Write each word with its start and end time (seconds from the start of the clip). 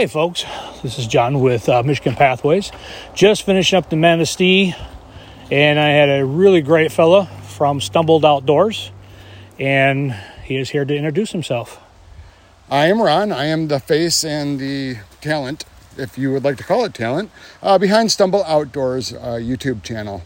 Hey, 0.00 0.06
folks, 0.06 0.46
this 0.82 0.98
is 0.98 1.06
John 1.06 1.40
with 1.40 1.68
uh, 1.68 1.82
Michigan 1.82 2.14
Pathways. 2.14 2.72
Just 3.14 3.42
finishing 3.42 3.76
up 3.76 3.90
the 3.90 3.96
Manistee, 3.96 4.74
and 5.50 5.78
I 5.78 5.90
had 5.90 6.08
a 6.08 6.24
really 6.24 6.62
great 6.62 6.90
fella 6.90 7.26
from 7.26 7.82
Stumble 7.82 8.24
Outdoors, 8.24 8.92
and 9.58 10.12
he 10.42 10.56
is 10.56 10.70
here 10.70 10.86
to 10.86 10.96
introduce 10.96 11.32
himself. 11.32 11.82
I 12.70 12.86
am 12.86 13.02
Ron. 13.02 13.30
I 13.30 13.44
am 13.48 13.68
the 13.68 13.78
face 13.78 14.24
and 14.24 14.58
the 14.58 14.96
talent, 15.20 15.66
if 15.98 16.16
you 16.16 16.32
would 16.32 16.44
like 16.44 16.56
to 16.56 16.64
call 16.64 16.86
it 16.86 16.94
talent, 16.94 17.30
uh, 17.62 17.76
behind 17.76 18.10
Stumble 18.10 18.42
Outdoors 18.44 19.12
uh, 19.12 19.38
YouTube 19.38 19.82
channel. 19.82 20.22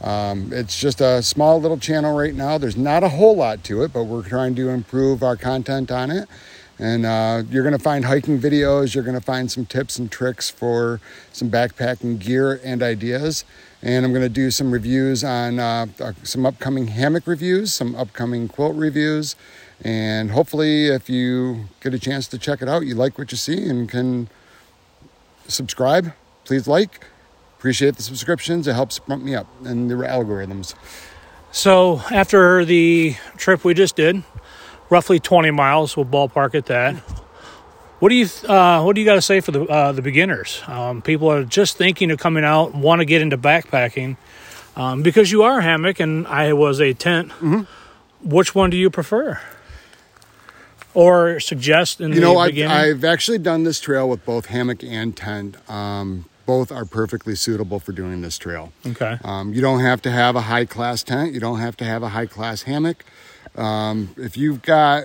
Um, 0.00 0.54
it's 0.54 0.80
just 0.80 1.02
a 1.02 1.22
small 1.22 1.60
little 1.60 1.76
channel 1.78 2.16
right 2.16 2.34
now. 2.34 2.56
There's 2.56 2.78
not 2.78 3.02
a 3.02 3.10
whole 3.10 3.36
lot 3.36 3.62
to 3.64 3.82
it, 3.82 3.92
but 3.92 4.04
we're 4.04 4.26
trying 4.26 4.54
to 4.54 4.70
improve 4.70 5.22
our 5.22 5.36
content 5.36 5.90
on 5.90 6.10
it. 6.10 6.30
And 6.78 7.04
uh, 7.04 7.42
you're 7.50 7.64
going 7.64 7.76
to 7.76 7.82
find 7.82 8.04
hiking 8.04 8.38
videos, 8.38 8.94
you're 8.94 9.04
going 9.04 9.18
to 9.18 9.24
find 9.24 9.50
some 9.50 9.66
tips 9.66 9.98
and 9.98 10.10
tricks 10.10 10.48
for 10.48 11.00
some 11.32 11.50
backpacking 11.50 12.18
gear 12.20 12.60
and 12.62 12.82
ideas. 12.82 13.44
And 13.82 14.04
I'm 14.04 14.12
going 14.12 14.24
to 14.24 14.28
do 14.28 14.50
some 14.50 14.70
reviews 14.70 15.24
on 15.24 15.58
uh, 15.58 15.86
uh, 16.00 16.12
some 16.22 16.46
upcoming 16.46 16.88
hammock 16.88 17.26
reviews, 17.26 17.72
some 17.72 17.94
upcoming 17.94 18.48
quilt 18.48 18.76
reviews. 18.76 19.34
And 19.82 20.32
hopefully, 20.32 20.86
if 20.86 21.08
you 21.08 21.66
get 21.80 21.94
a 21.94 21.98
chance 21.98 22.26
to 22.28 22.38
check 22.38 22.62
it 22.62 22.68
out, 22.68 22.86
you 22.86 22.94
like 22.94 23.18
what 23.18 23.30
you 23.30 23.38
see 23.38 23.68
and 23.68 23.88
can 23.88 24.28
subscribe. 25.46 26.12
Please 26.44 26.66
like. 26.66 27.04
Appreciate 27.58 27.96
the 27.96 28.02
subscriptions. 28.02 28.68
It 28.68 28.74
helps 28.74 28.98
bump 29.00 29.22
me 29.24 29.34
up 29.34 29.48
in 29.64 29.88
the 29.88 29.94
algorithms. 29.94 30.74
So, 31.50 32.00
after 32.10 32.64
the 32.64 33.16
trip 33.36 33.64
we 33.64 33.74
just 33.74 33.96
did, 33.96 34.22
roughly 34.90 35.18
20 35.18 35.50
miles. 35.50 35.96
We'll 35.96 36.06
ballpark 36.06 36.54
at 36.54 36.66
that. 36.66 36.96
What 37.98 38.10
do 38.10 38.14
you 38.14 38.26
uh, 38.48 38.82
What 38.82 38.94
do 38.94 39.00
you 39.00 39.04
got 39.04 39.16
to 39.16 39.22
say 39.22 39.40
for 39.40 39.50
the 39.50 39.64
uh, 39.64 39.92
the 39.92 40.02
beginners? 40.02 40.62
Um, 40.68 41.02
people 41.02 41.30
are 41.32 41.44
just 41.44 41.76
thinking 41.76 42.10
of 42.12 42.18
coming 42.18 42.44
out, 42.44 42.74
want 42.74 43.00
to 43.00 43.04
get 43.04 43.22
into 43.22 43.36
backpacking 43.36 44.16
um, 44.76 45.02
because 45.02 45.32
you 45.32 45.42
are 45.42 45.58
a 45.58 45.62
hammock 45.62 45.98
and 45.98 46.26
I 46.28 46.52
was 46.52 46.80
a 46.80 46.94
tent. 46.94 47.30
Mm-hmm. 47.32 47.62
Which 48.22 48.54
one 48.54 48.70
do 48.70 48.76
you 48.76 48.88
prefer? 48.88 49.40
Or 50.94 51.40
suggest 51.40 52.00
in 52.00 52.10
you 52.10 52.14
the 52.16 52.20
know, 52.20 52.38
I've? 52.38 52.56
I've 52.58 53.04
actually 53.04 53.38
done 53.38 53.64
this 53.64 53.80
trail 53.80 54.08
with 54.08 54.24
both 54.24 54.46
hammock 54.46 54.82
and 54.82 55.16
tent. 55.16 55.56
Um, 55.68 56.26
both 56.48 56.72
are 56.72 56.86
perfectly 56.86 57.36
suitable 57.36 57.78
for 57.78 57.92
doing 57.92 58.22
this 58.22 58.38
trail. 58.38 58.72
Okay. 58.86 59.18
Um, 59.22 59.52
you 59.52 59.60
don't 59.60 59.80
have 59.80 60.00
to 60.00 60.10
have 60.10 60.34
a 60.34 60.40
high 60.40 60.64
class 60.64 61.02
tent. 61.02 61.34
You 61.34 61.40
don't 61.40 61.58
have 61.60 61.76
to 61.76 61.84
have 61.84 62.02
a 62.02 62.08
high 62.08 62.24
class 62.24 62.62
hammock. 62.62 63.04
Um, 63.54 64.14
if 64.16 64.34
you've 64.38 64.62
got 64.62 65.04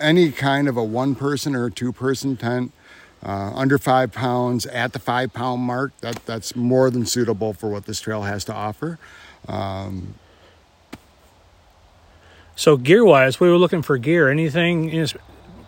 any 0.00 0.32
kind 0.32 0.66
of 0.66 0.78
a 0.78 0.82
one 0.82 1.16
person 1.16 1.54
or 1.54 1.66
a 1.66 1.70
two 1.70 1.92
person 1.92 2.38
tent, 2.38 2.72
uh, 3.22 3.52
under 3.54 3.76
five 3.76 4.10
pounds 4.12 4.64
at 4.64 4.94
the 4.94 4.98
five 4.98 5.34
pound 5.34 5.60
mark, 5.60 5.92
that, 6.00 6.24
that's 6.24 6.56
more 6.56 6.88
than 6.88 7.04
suitable 7.04 7.52
for 7.52 7.68
what 7.68 7.84
this 7.84 8.00
trail 8.00 8.22
has 8.22 8.42
to 8.46 8.54
offer. 8.54 8.98
Um, 9.46 10.14
so 12.56 12.78
gear 12.78 13.04
wise, 13.04 13.38
we 13.38 13.50
were 13.50 13.58
looking 13.58 13.82
for 13.82 13.98
gear. 13.98 14.30
Anything 14.30 14.88
in 14.88 15.06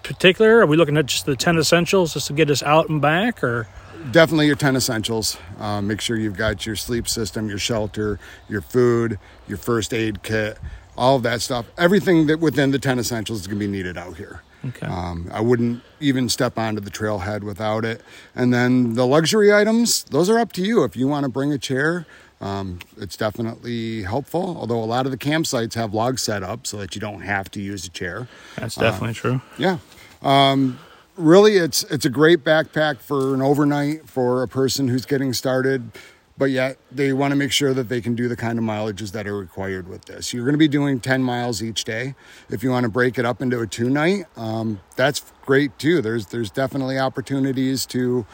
particular? 0.02 0.60
Are 0.60 0.66
we 0.66 0.78
looking 0.78 0.96
at 0.96 1.04
just 1.04 1.26
the 1.26 1.36
ten 1.36 1.58
essentials 1.58 2.14
just 2.14 2.28
to 2.28 2.32
get 2.32 2.48
us 2.48 2.62
out 2.62 2.88
and 2.88 3.02
back, 3.02 3.44
or? 3.44 3.68
Definitely 4.10 4.46
your 4.46 4.56
10 4.56 4.76
essentials. 4.76 5.36
Uh, 5.58 5.80
make 5.80 6.00
sure 6.00 6.16
you've 6.16 6.36
got 6.36 6.66
your 6.66 6.76
sleep 6.76 7.08
system, 7.08 7.48
your 7.48 7.58
shelter, 7.58 8.18
your 8.48 8.60
food, 8.60 9.18
your 9.48 9.58
first 9.58 9.92
aid 9.92 10.22
kit, 10.22 10.58
all 10.96 11.16
of 11.16 11.22
that 11.24 11.40
stuff. 11.42 11.66
Everything 11.76 12.26
that 12.26 12.40
within 12.40 12.70
the 12.70 12.78
10 12.78 12.98
essentials 12.98 13.40
is 13.40 13.46
going 13.46 13.58
to 13.58 13.66
be 13.66 13.70
needed 13.70 13.98
out 13.98 14.16
here. 14.16 14.42
Okay. 14.64 14.86
Um, 14.86 15.28
I 15.32 15.40
wouldn't 15.40 15.82
even 16.00 16.28
step 16.28 16.58
onto 16.58 16.80
the 16.80 16.90
trailhead 16.90 17.42
without 17.42 17.84
it. 17.84 18.02
And 18.34 18.52
then 18.52 18.94
the 18.94 19.06
luxury 19.06 19.52
items, 19.52 20.04
those 20.04 20.28
are 20.28 20.38
up 20.38 20.52
to 20.54 20.62
you. 20.62 20.84
If 20.84 20.96
you 20.96 21.06
want 21.08 21.24
to 21.24 21.28
bring 21.28 21.52
a 21.52 21.58
chair, 21.58 22.06
um, 22.40 22.80
it's 22.96 23.16
definitely 23.16 24.02
helpful. 24.02 24.56
Although 24.58 24.82
a 24.82 24.86
lot 24.86 25.06
of 25.06 25.12
the 25.12 25.18
campsites 25.18 25.74
have 25.74 25.94
logs 25.94 26.22
set 26.22 26.42
up 26.42 26.66
so 26.66 26.76
that 26.78 26.94
you 26.94 27.00
don't 27.00 27.20
have 27.20 27.50
to 27.52 27.60
use 27.60 27.86
a 27.86 27.90
chair. 27.90 28.28
That's 28.56 28.74
definitely 28.74 29.10
uh, 29.10 29.14
true. 29.14 29.40
Yeah. 29.58 29.78
Um, 30.22 30.78
really, 31.16 31.56
it's 31.56 31.82
it's 31.84 32.04
a 32.04 32.10
great 32.10 32.44
backpack 32.44 33.00
for 33.00 33.34
an 33.34 33.42
overnight 33.42 34.08
for 34.08 34.42
a 34.42 34.48
person 34.48 34.88
who's 34.88 35.06
getting 35.06 35.32
started 35.32 35.90
but 36.38 36.50
yet 36.50 36.76
they 36.92 37.12
want 37.12 37.32
to 37.32 37.36
make 37.36 37.52
sure 37.52 37.72
that 37.72 37.88
they 37.88 38.00
can 38.00 38.14
do 38.14 38.28
the 38.28 38.36
kind 38.36 38.58
of 38.58 38.64
mileages 38.64 39.12
that 39.12 39.26
are 39.26 39.36
required 39.36 39.88
with 39.88 40.04
this. 40.04 40.32
You're 40.32 40.44
going 40.44 40.54
to 40.54 40.58
be 40.58 40.68
doing 40.68 41.00
10 41.00 41.22
miles 41.22 41.62
each 41.62 41.84
day. 41.84 42.14
If 42.50 42.62
you 42.62 42.70
want 42.70 42.84
to 42.84 42.90
break 42.90 43.18
it 43.18 43.24
up 43.24 43.40
into 43.40 43.60
a 43.60 43.66
two 43.66 43.88
night, 43.88 44.24
um, 44.36 44.80
that's 44.96 45.32
great 45.44 45.78
too. 45.78 46.02
There's 46.02 46.26
there's 46.26 46.50
definitely 46.50 46.98
opportunities 46.98 47.86
to 47.86 48.26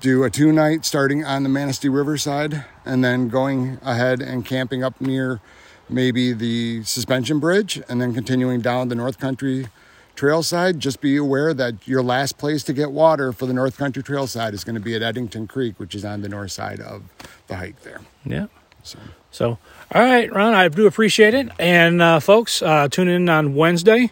do 0.00 0.24
a 0.24 0.30
two 0.30 0.52
night 0.52 0.84
starting 0.84 1.24
on 1.24 1.42
the 1.42 1.48
Manistee 1.48 1.88
Riverside 1.88 2.64
and 2.84 3.04
then 3.04 3.28
going 3.28 3.78
ahead 3.82 4.20
and 4.20 4.44
camping 4.44 4.82
up 4.82 5.00
near 5.00 5.40
maybe 5.88 6.32
the 6.32 6.82
suspension 6.84 7.38
bridge 7.38 7.82
and 7.88 8.00
then 8.00 8.14
continuing 8.14 8.60
down 8.60 8.88
the 8.88 8.94
North 8.94 9.18
Country 9.18 9.68
trail 10.14 10.42
side, 10.42 10.80
just 10.80 11.00
be 11.00 11.16
aware 11.16 11.54
that 11.54 11.86
your 11.86 12.02
last 12.02 12.38
place 12.38 12.62
to 12.64 12.72
get 12.72 12.92
water 12.92 13.32
for 13.32 13.46
the 13.46 13.52
North 13.52 13.76
Country 13.76 14.02
Trailside 14.02 14.52
is 14.52 14.64
going 14.64 14.74
to 14.74 14.80
be 14.80 14.94
at 14.94 15.02
Eddington 15.02 15.46
Creek, 15.46 15.78
which 15.78 15.94
is 15.94 16.04
on 16.04 16.22
the 16.22 16.28
north 16.28 16.52
side 16.52 16.80
of 16.80 17.02
the 17.46 17.56
hike 17.56 17.82
there. 17.82 18.00
Yeah. 18.24 18.46
So, 18.82 18.98
so 19.30 19.58
all 19.94 20.02
right, 20.02 20.32
Ron, 20.32 20.54
I 20.54 20.68
do 20.68 20.86
appreciate 20.86 21.34
it. 21.34 21.48
And 21.58 22.02
uh, 22.02 22.20
folks, 22.20 22.62
uh, 22.62 22.88
tune 22.88 23.08
in 23.08 23.28
on 23.28 23.54
Wednesday 23.54 24.10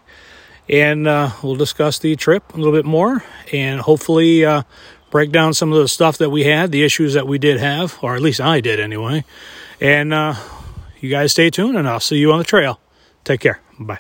and 0.69 1.09
uh, 1.09 1.31
we'll 1.43 1.57
discuss 1.57 1.99
the 1.99 2.17
trip 2.17 2.55
a 2.55 2.57
little 2.57 2.73
bit 2.73 2.85
more 2.85 3.25
and 3.53 3.81
hopefully 3.81 4.45
uh, 4.45 4.63
break 5.11 5.33
down 5.33 5.55
some 5.55 5.73
of 5.73 5.79
the 5.81 5.89
stuff 5.89 6.19
that 6.19 6.31
we 6.31 6.45
had, 6.45 6.71
the 6.71 6.85
issues 6.85 7.15
that 7.15 7.27
we 7.27 7.39
did 7.39 7.59
have, 7.59 7.99
or 8.03 8.15
at 8.15 8.23
least 8.23 8.41
I 8.41 8.61
did 8.61 8.79
anyway. 8.79 9.25
And 9.81 10.15
uh, 10.15 10.35
you 11.01 11.11
guys 11.11 11.33
stay 11.33 11.51
tuned 11.51 11.77
and 11.77 11.89
I'll 11.89 12.01
see 12.01 12.19
you 12.19 12.33
on 12.33 12.39
the 12.39 12.45
trail. 12.45 12.81
Take 13.25 13.41
care. 13.41 13.61
Bye. 13.79 13.99